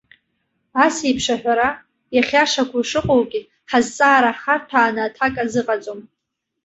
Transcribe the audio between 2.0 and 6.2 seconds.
иахьиашақәоу шыҟоугьы, ҳазҵаара харҭәааны аҭак азыҟаҵом.